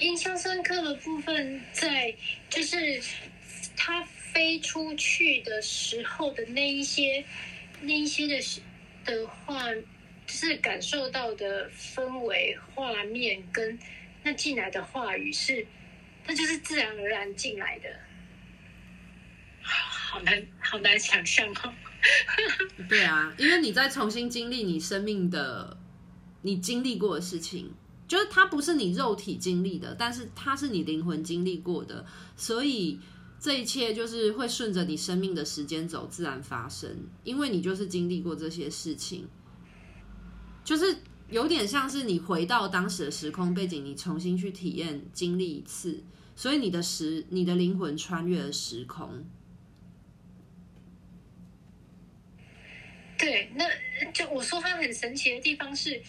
[0.00, 2.14] 印象深刻的部分在
[2.48, 3.00] 就是
[3.76, 7.24] 他飞出去的时候的那一些
[7.80, 8.40] 那一些的
[9.04, 9.82] 的话，就
[10.26, 13.78] 是感受到的氛围、画面跟
[14.22, 15.66] 那进来的话语是，
[16.26, 17.88] 那就是自然而然进来的。
[19.62, 21.74] 好难，好难想象哦。
[22.88, 25.76] 对啊，因为你在重新经历你生命的，
[26.42, 27.74] 你经历过的事情，
[28.08, 32.04] 就是它不是你肉体经历的，但是它是你灵魂经历过的，
[32.36, 32.98] 所以
[33.38, 36.90] 这一切就是会顺着你生命的时间走，自然发生。
[37.22, 39.28] 因为你就是经历过这些事情，
[40.64, 40.96] 就是
[41.28, 46.02] 有点像是你回到当时的时空背景，你重新去体验经历一次，
[46.34, 49.24] 所以你的时，你的灵魂穿越了时空。
[53.18, 53.64] 对，那
[54.12, 56.00] 就我说他很神奇的地方是，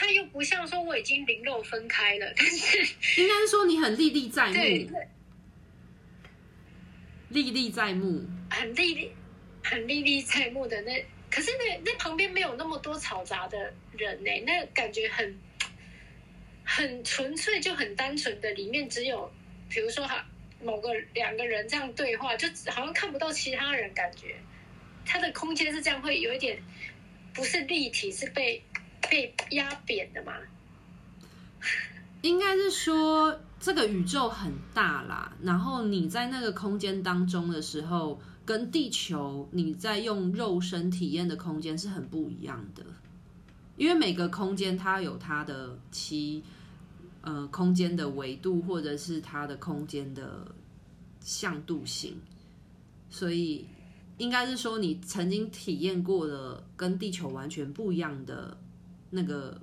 [0.00, 2.78] 他又不像说我已经零肉分开了， 但是
[3.20, 4.54] 应该是说你很历历在目，
[7.30, 9.12] 历历在目，很历历
[9.64, 15.36] 很历历在目的那，可是那那旁边没有那么多嘈杂的人呢，那感觉很
[16.62, 19.28] 很纯粹，就很单纯的，里面只有
[19.68, 20.24] 比如说哈
[20.62, 24.36] 某个两个人这样对话，就好像看不到其他人感觉。
[25.04, 26.62] 他的空间是这样，会有一点
[27.34, 28.62] 不是立体，是被
[29.10, 30.32] 被压扁的吗？
[32.22, 42.84] 应该是说这个宇宙很大啦，然后你在那个空间当中的时候，跟地球你在用肉身体验的空间是很不一样的，
[43.76, 46.42] 因为每个空间它有它的其
[47.22, 50.46] 呃空间的维度，或者是它的空间的
[51.20, 52.20] 向度性，
[53.10, 53.66] 所以。
[54.18, 58.58] 应该是说，你曾经体验过的跟地球完全不一样的
[59.10, 59.60] 那个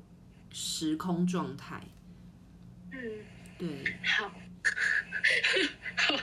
[0.52, 1.82] 时空状态。
[2.92, 3.00] 嗯，
[3.58, 3.68] 对，
[4.04, 4.28] 好，
[5.96, 6.16] 好，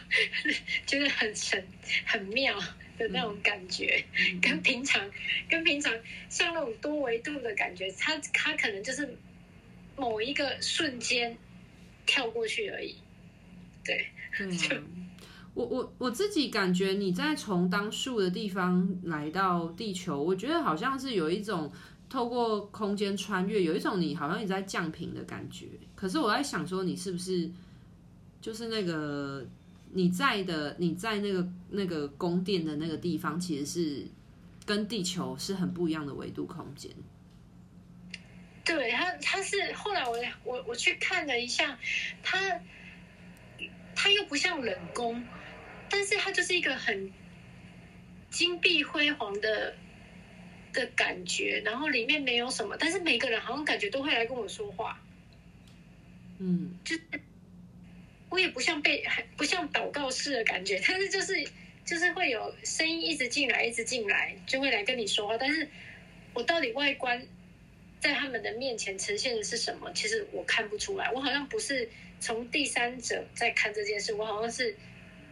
[0.87, 1.65] 觉得很神、
[2.07, 2.59] 很妙
[2.99, 5.11] 的那种感觉，嗯、跟平常、
[5.49, 5.93] 跟平常
[6.29, 9.17] 像那种多维度的感觉，它它可能就是
[9.97, 11.37] 某一个瞬间
[12.07, 12.97] 跳过去而已。
[13.85, 14.09] 对，
[14.41, 14.77] 嗯、就。
[15.55, 21.71] 我我我自己感觉你在从当树的地方来到地球，我觉得好像是有一种
[22.13, 25.67] 透过空间穿越，有一种你好像你在降频的感觉。
[25.95, 27.51] 可是我在想说，你是不是
[28.39, 29.43] 就是那个
[29.93, 34.07] 你在的你在那个那个宫殿的那个地方，其实是
[34.67, 36.91] 跟地球是很不一样的维度空间。
[38.63, 41.79] 对，他，他是后来我我我去看了一下，
[42.23, 42.61] 他
[43.97, 45.25] 他又不像冷宫。
[45.89, 47.11] 但是他就是一个很
[48.31, 49.75] 金碧辉煌的
[50.73, 55.01] 的感觉，然后里面没有什么，但是每个人好像感觉都会来跟我说话，
[56.39, 57.03] 嗯，就是
[58.29, 59.05] 我也不像被
[59.37, 61.47] 不像祷告式的感觉，但是就是
[61.85, 65.37] 就是会有声音一直进来，一直进来，就会来跟你说话。
[65.37, 65.69] 但是
[66.33, 67.27] 我到底外观
[68.01, 69.93] 在他们的面前呈现的是什么？
[69.93, 71.89] 其实我看不出来，我好像不是
[72.21, 74.77] 从第三者在看这件事，我好像是。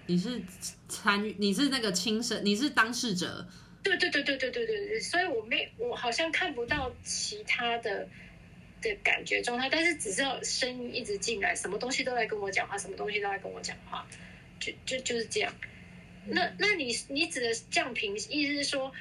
[0.07, 0.43] 你是
[0.89, 3.49] 参与，你是那个亲身，你是当事者。
[3.83, 8.09] 对对对对对对对对，所以我没，我好像看不到其他的
[8.81, 14.07] 的感觉状态，但是只知道声音一直进来，什么东西都在跟我讲话，什么东西都在跟我讲话，
[14.59, 15.53] 就就就是这样。
[16.27, 18.93] 那那你你指的降频，意思是说？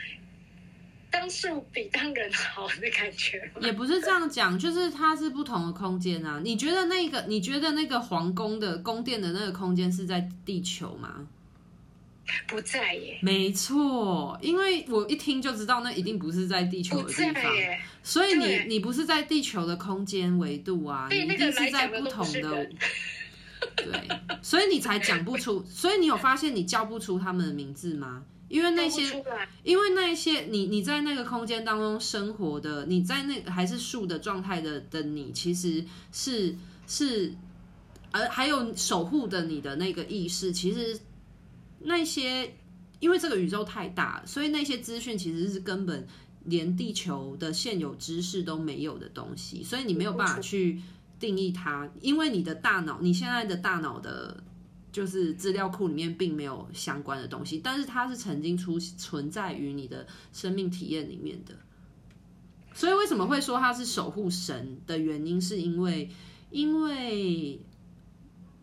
[1.11, 6.39] 当树比当人好的感觉，也不是这样讲，就是它是不同的空间啊。
[6.43, 11.27] 你觉得那个，你觉得那个皇宫的宫殿的那个空间是在地球吗？
[12.47, 13.19] 不在耶。
[13.21, 17.43] 没错，因为我一听就知道那一定不是在地球的地方，
[18.03, 22.69] 所以你你不是在地球的空间维度啊，你一定是在不同的。
[23.75, 23.87] 对，
[24.41, 28.23] 所以你才讲不出，所以你有发现你叫不出他们的名字吗？
[28.47, 29.03] 因为那些，
[29.63, 36.55] 因为那些你你在那个空间当中生活的，你在那个还是树的状态的的你，其实是
[36.87, 37.33] 是，
[38.11, 40.99] 而还有守护的你的那个意识，其实
[41.79, 42.55] 那些
[42.99, 46.07] 因为这个宇宙太大，所以那些资讯其实是根本
[46.45, 50.81] 连地球的现有知识都没有的东西，所以你没有办法去
[51.19, 54.43] 定义它，因为你的大脑，你现在的大脑的。
[54.91, 61.53] 就是资料库里面并没有相关的东西，但是它是曾经出存在于你的生命体验里面的。
[62.73, 66.09] 所以为什么会说它是守护神的原因，是因为
[66.49, 67.61] 因为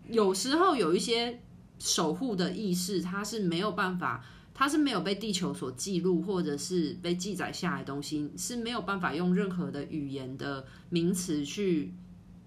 [0.09, 1.41] 有时候有一些
[1.79, 4.25] 守护的意识，它是没有办法，
[4.55, 11.93] 它是没有被地球所记录或者是被记载下来的东西，是没有办法用任何的语言的名词去。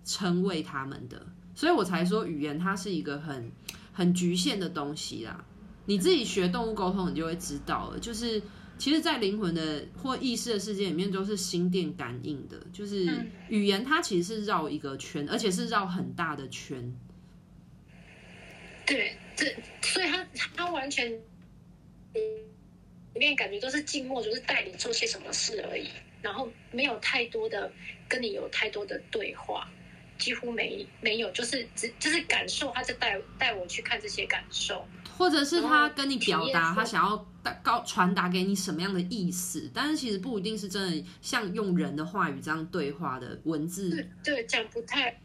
[0.05, 1.23] 称谓他们的，
[1.53, 3.51] 所以我才说语言它是一个很
[3.93, 5.45] 很局限的东西啦。
[5.85, 7.99] 你自己学动物沟通，你就会知道了。
[7.99, 8.41] 就是
[8.79, 12.57] 其实，在灵魂的或意识的世界里面，都是心电感应的。
[12.73, 16.91] 就是语言，它其实是绕一个圈，而且是绕很大的圈。
[18.89, 19.45] 对，这
[19.81, 20.27] 所以他
[20.57, 21.07] 他完全
[22.13, 25.87] 里面感觉都是静默，就是带你做些什么事而已，
[26.23, 27.71] 然后没有太多的
[28.07, 29.69] 跟你有太多的对话。
[30.17, 34.85] 几乎没没有，就是只就是感受，他就带带我去看这些感受，
[35.17, 45.17] 或者是他跟你表达他想要带高传达给你什么样的意思，但是其实不一定是真的像用人的话语这样对话的文字，对，讲不太，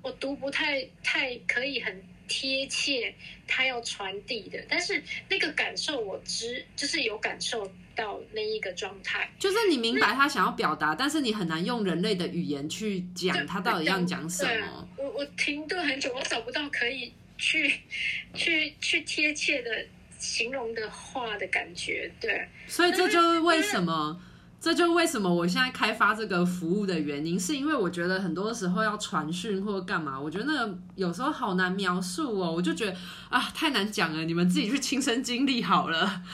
[0.00, 3.12] 我读不太太可以很贴切
[3.46, 7.68] 他要传递的，但是那个感受我知就是有感受。
[7.98, 14.88] 到那一个状态，就是你明白他想要表达，但是你很难用人类的语言去讲他到底要讲什么。
[14.96, 17.74] 我我停顿很久，我找不到可以去
[18.34, 19.84] 去去贴切的
[20.16, 22.08] 形容的话的感觉。
[22.20, 24.22] 对，所以这就是为什么，
[24.60, 32.96] 这就是为什么我现在开发这个服务的原因，是因为我觉得很多时候要传讯或干嘛，我觉得那个有时候好难描述哦，我就觉得
[33.30, 36.24] 啊太难讲了，你们自己去亲身经历好了。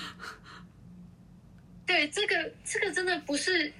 [1.86, 3.70] 对，这个这个真的不是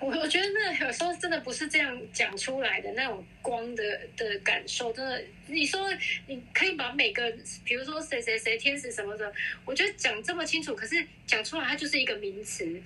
[0.00, 3.82] 我，我觉得那有时候真的不是这样讲出来的那种光的
[4.16, 5.20] 的感受，真的。
[5.48, 5.80] 你说
[6.28, 7.22] 你可以把每个，
[7.64, 9.30] 比如说谁谁谁天使什么的，
[9.64, 12.80] 我觉得讲这么清楚，可是讲出来它就是一个名词。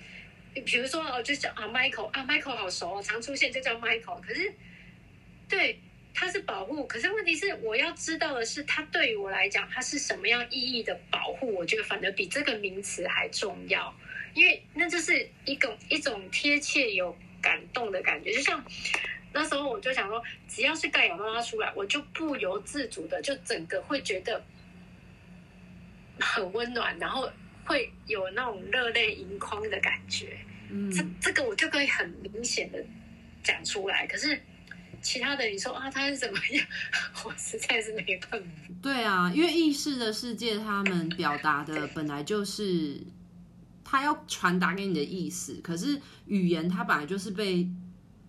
[0.53, 4.19] 比如说哦，就叫啊 Michael 啊 Michael 好熟哦，常出现就叫 Michael。
[4.21, 4.53] 可是
[5.47, 5.79] 对，
[6.13, 11.53] 他是保护，可是问题是我要知道的是，他对于我来讲，他是什么样意义的保护？
[11.55, 13.93] 我觉得反而比这个名词还重要。
[14.35, 18.63] 因为那就是一种一种贴切有感动的感觉，就像
[19.33, 24.43] 那时候我就想说，只要是盖亚妈妈出来，我就不由自主的就整个会觉得
[26.19, 27.29] 很温暖，然后
[27.69, 30.37] 会有那种热泪盈眶的感觉。
[30.69, 32.83] 嗯，这这个我就可以很明显的
[33.43, 34.05] 讲出来。
[34.07, 34.41] 可是
[35.01, 36.65] 其他的你说啊，他是怎么样，
[37.23, 38.47] 我实在是没办法。
[38.81, 42.99] 对啊，因为意识的世界，他们表达的本来就是。
[43.91, 47.67] 他要传达给你的意思，可是语言它本来就是被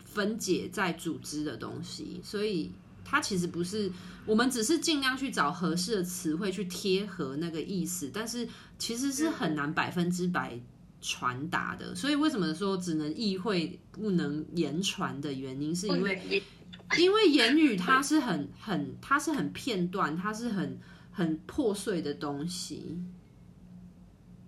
[0.03, 2.73] 分解在组织的东西，所以
[3.11, 3.91] 它其实不是，
[4.25, 8.49] 我们只是尽量去找合适的词汇去贴合那个意思，但是
[8.79, 10.57] 其实是很难百分之百
[11.03, 11.93] 传达的。
[11.93, 16.43] 所以为什么说只能意会不能言传的原因，是因为
[16.97, 20.79] 因为言语它是很很它是很片段，它是很
[21.11, 22.97] 很破碎的东西。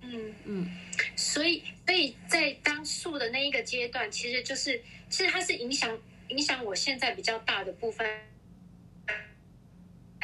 [0.03, 0.71] 嗯嗯，
[1.17, 4.81] 所以所以在当树的那一个阶段，其实就是
[5.11, 5.99] 其实它是影响
[6.29, 8.07] 影响我现在比较大的部分，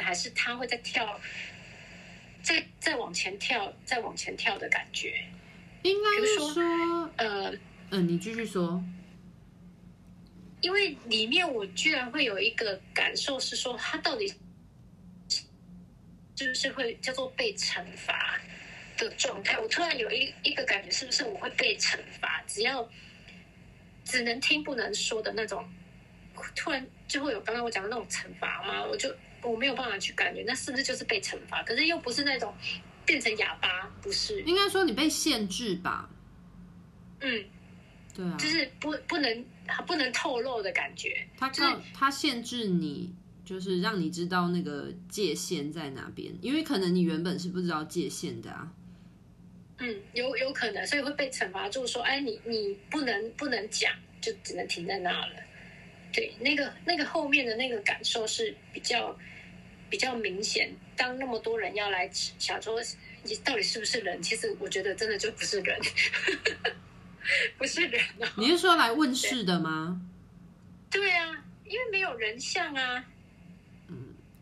[0.03, 1.21] 还是他会在跳，
[2.43, 5.25] 再再往前跳，再往前跳的感觉。
[5.83, 7.53] 应该是说，呃
[7.91, 8.83] 嗯，你继续说，
[10.61, 14.29] 因为里面我居然会有一个感受是说，他到底
[16.37, 18.39] 是不是会叫做被惩罚？
[18.97, 22.43] 的状态，我突然有一一个感觉，是不是我会被惩罚？
[22.49, 22.91] 只要
[24.05, 25.65] 只能听不能说的那种，
[26.57, 28.85] 突然就会有刚刚我讲的那种惩罚吗？
[28.85, 29.09] 我就
[29.43, 31.63] 我没有办法去感觉，那是不是就是被惩罚？
[31.63, 32.55] 可是又不是那种
[33.05, 34.43] 变成哑巴，不是？
[34.43, 36.09] 应该说你被限制吧？
[37.21, 37.45] 嗯，
[38.15, 39.45] 对啊，就是不不能
[39.87, 41.27] 不能透露的感觉。
[41.37, 43.15] 他就是他限制你。
[43.45, 48.71] 就是让你知道那个界限在哪边，因为可能你原本是不知道界限的啊。
[49.79, 53.91] 嗯，有有可能，所以会被惩罚住，说，哎，你你不能不能讲，
[54.21, 55.33] 就只能停在那了。
[56.19, 59.17] 对，那个那个后面的那个感受是比较
[59.89, 60.75] 比较明显。
[60.97, 62.81] 当那么多人要来想说
[63.23, 65.79] 你到底是不是人，其实我觉得真的就不是人，
[67.57, 68.27] 不是人哦。
[68.37, 70.01] 你是说来问世的吗？
[70.91, 73.05] 对，对啊，因为没有人像啊。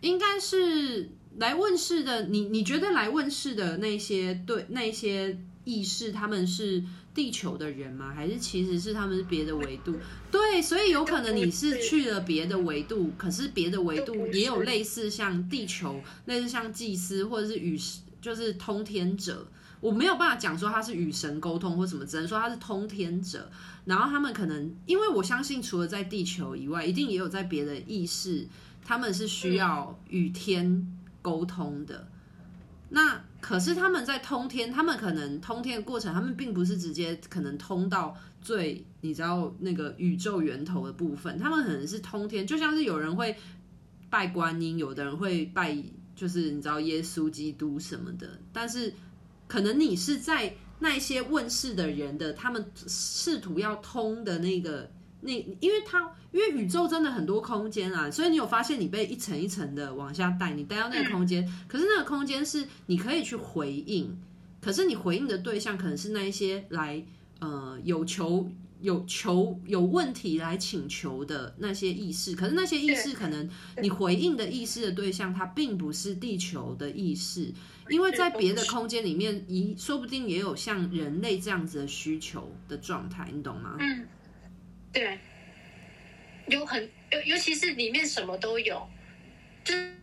[0.01, 6.83] 应该是来问世的，你你觉得来问世的那些对那些意识，他们是
[7.17, 8.13] 地球的人吗？
[8.15, 9.97] 还是其实是他们是别的维度？
[10.31, 17.81] 对，所以有可能你是去了别的维度，可是别的维度也有类似像地球，类似像祭司或者是与
[18.21, 19.49] 就是通天者。
[19.81, 23.51] 我没有办法讲说他是与神沟通或什么，只能说他是通天者。
[23.87, 28.47] 然后他们可能，因为我相信除了在地球以外，一定也有在别的意识。
[28.85, 30.87] 他们是需要与天
[31.21, 32.09] 沟通的，
[32.91, 38.13] 那可是他们在通天，他们可能通天的过程，他们并不是直接可能通到
[38.43, 43.37] 最你知道那个宇宙源头的部分，他们可能是通天，就像是有人会
[44.11, 45.81] 拜观音，有的人会拜
[46.17, 48.93] 就是你知道耶稣基督什么的，但是
[49.47, 54.91] 可能你是在那些问世的人的，他们试图要通的那个。
[55.27, 64.17] 你因为它因为宇宙真的很多空间啊，所以你有发现你被一层一层的往下带，你带到那个空间，可是那个空间是你可以去回应，
[64.61, 67.05] 可是你回应的对象可能是那一些来
[67.41, 68.49] 呃有求
[68.81, 73.49] 有求有问题来请求的那些意识，可是那些意识可能
[73.83, 77.53] 你回应的意识的对象，它并不是地球的意识，
[77.89, 83.77] 因为在别的空间里面，一说不定也有像人类这样子的需求的状态，你懂吗？
[83.81, 84.07] 嗯。
[84.97, 85.19] 对，
[86.47, 88.89] 有很尤尤其是里面什么都有，
[89.63, 89.95] 就是，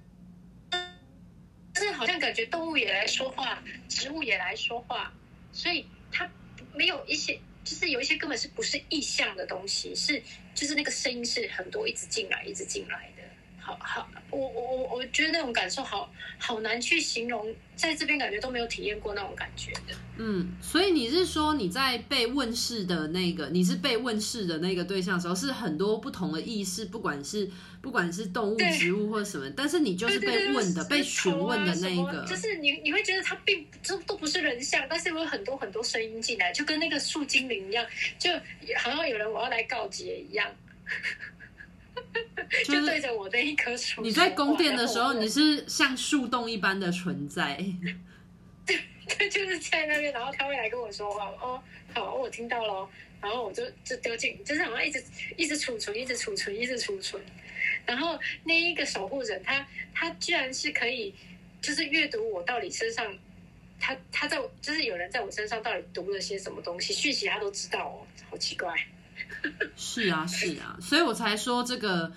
[1.73, 5.11] 就是好像感觉动物也来说话，植物也来说话，
[5.51, 6.29] 所以它
[6.75, 10.21] 没有一些，就是有一些根本是不是意象的东西，是
[10.53, 13.23] 就是那个声音是很多一直进来，一直进来的。
[13.59, 19.95] 好好，我我我我觉得那种感受好好难去形容，在这边感觉都没有体验过那种感觉的。
[20.17, 27.49] 嗯，所以你是说你在被问世的那个，你是被问世的那个对象的时候，是很多不同的意识，不管是
[27.81, 37.83] 不管是动物、植物或什么，但是你就是被问的、被询问的那一个，就是你你会觉得它并都都不是人像，但是有很多很多声音进来，就跟那个树精灵一样，
[38.19, 38.31] 就
[38.77, 40.47] 好像有人我要来告捷一样。
[42.65, 44.01] 就 对着我的一棵树。
[44.03, 47.65] 你在宫殿的时候，你是像树洞一般的存在。
[49.31, 51.27] 就是在那边，然后他会来跟我说话。
[51.41, 51.61] 哦，
[51.93, 52.89] 好，我听到了。
[53.21, 55.01] 然后我就就丢进，就是好像一直
[55.37, 57.23] 一直储存，一直储存，一直储存。
[57.85, 61.15] 然后那一个守护人，他他居然是可以，
[61.61, 63.17] 就是阅读我到底身上，
[63.79, 68.75] 他他在就是有人在我身上到底读了些什么东西，讯息他都知道哦，好奇怪。
[69.77, 72.11] 是啊，是啊，所以我才说这个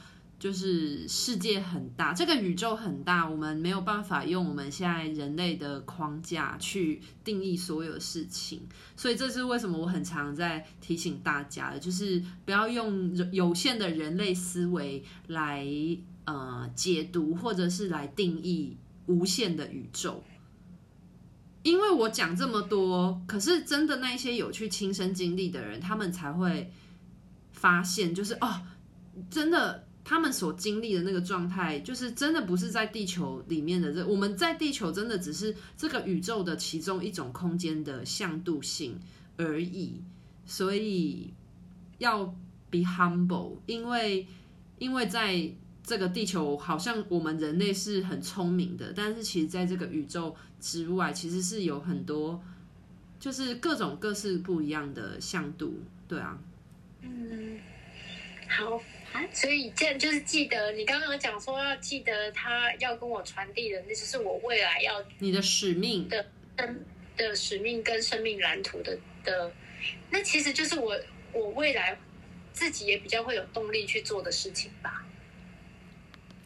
[0.46, 8.62] 就是世界很大，这个宇宙很大，我们没有办法用我们现在人类的框架去定义所有事情，
[8.96, 15.66] 所以这是为什么我很常在提醒大家的，就是不要用有限的人类思维来
[16.26, 18.76] 呃解读或者是来定义
[19.06, 20.22] 无限的宇宙。
[21.64, 26.70] 因为我讲这么多，可是真的那些有去亲身经历的人，他们才会。
[27.50, 28.60] 发现就是哦，
[29.30, 34.06] 真的，他们所经历的那个状态，就是真的不是在地球里面的这。
[34.06, 38.96] 我们在地球真的只是这个宇宙的其中一种空间的向度性
[39.36, 40.00] 而已。
[40.44, 41.34] 所以
[41.98, 42.24] 要
[42.70, 44.24] be humble，因为
[44.78, 45.50] 因为在
[45.82, 52.40] 这个地球，好像我们人类是很聪明的，但是其实在这个宇宙之外，其实是有很多
[53.18, 56.38] 就是各种各式不一样的向度，对啊。
[57.00, 57.58] 嗯，
[58.48, 58.80] 好，
[59.32, 66.08] 所以这样就是记得你刚刚讲说要记得他要跟我传递的，那就是我未来要你的使命。
[66.08, 66.84] 的生
[67.16, 69.52] 的使命跟生命蓝图的的，
[70.10, 70.98] 那其实就是我
[71.32, 71.98] 我未来
[72.52, 75.06] 自己也比较会有动力去做的事情吧，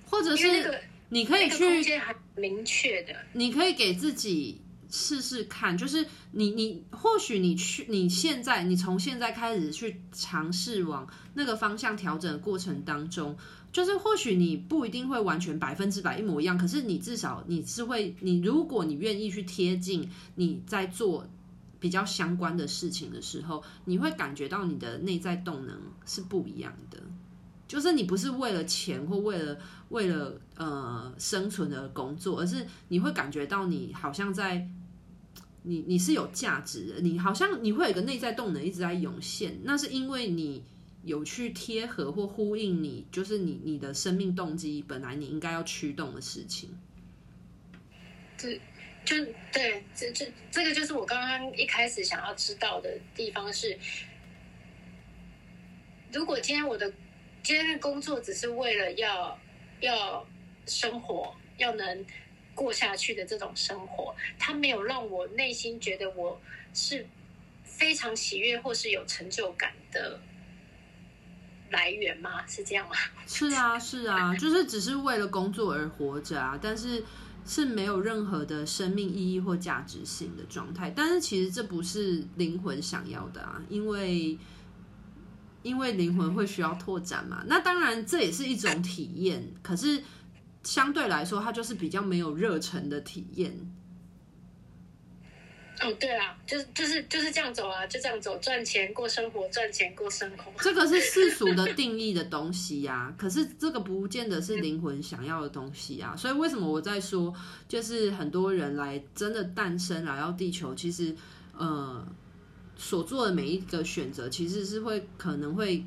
[0.06, 4.60] 或者是那个你可以去空间很明确的，你可以给自己。
[4.90, 13.37] 试试看，就是你你或许你去你现在你从现在开始去尝试往那个方向调整的过程当中，
[13.73, 21.25] 就是或许你不一定会完全百分之百一模一样，可是你至少你是会，你如果你愿意去贴近你在做
[21.78, 26.99] 比较相关的事情的时候，你会感觉到你的内在动能是不一样的，
[27.68, 29.56] 就是你不是为了钱或为了
[29.90, 34.68] 为了呃生存而工作，而是你会感觉到你好像在。
[35.62, 40.64] 你你是有价值的，你好像你会有一个内在动能一直在涌现，那是因为你
[41.04, 46.70] 有去贴合或呼应你，就是你你的生命动机本来你应该要驱动的事情。
[48.38, 48.60] 对
[49.04, 49.16] 就
[49.52, 53.78] 对，这这这个就是我刚刚一开始想要知道的地方是，
[56.10, 56.90] 如果今天我的
[57.42, 59.38] 今天的工作只是为了要
[59.80, 60.26] 要
[60.66, 62.06] 生活，要能。
[62.54, 66.38] 过下去的这种生活，它没有让我内心觉得我
[66.75, 67.07] 是
[67.62, 70.21] 非常喜悦或是有成就感的
[71.71, 72.47] 来源吗？
[72.47, 72.95] 是这样吗？
[73.26, 77.02] 是啊，是啊，就是只是为了工作而活着啊，但是
[77.47, 80.92] 是没有任何的生命意义或价值性的状态。
[80.95, 84.37] 但是其实这不是灵魂想要的啊，因为
[85.62, 87.42] 因为灵魂会需要拓展嘛。
[87.47, 90.02] 那当然这也是一种体验，可是。
[90.62, 93.50] 相对来说，它就是比较没有热忱的体验，
[95.80, 100.52] 哦，对啊，就是就是就是这样走啊，就这样走，赚钱过生活，赚钱过生活。
[100.58, 106.14] 这个是世俗的定义的东西呀、啊，可是这个不见得是灵魂想要的东西啊。
[106.14, 107.34] 所以为什么我在说，
[107.66, 111.16] 就是很多人来真的诞生来到地球，其实
[111.56, 112.06] 呃
[112.76, 115.82] 所做的每一个选择，其实是会可能会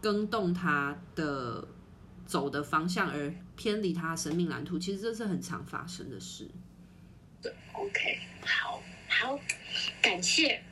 [0.00, 1.68] 更动他的
[2.26, 4.78] 走的方向，而偏离他生命蓝图。
[4.78, 6.48] 其实这是很常发生的事。
[7.42, 8.82] 对，OK，好。
[9.06, 9.38] 好，
[10.00, 10.62] 感谢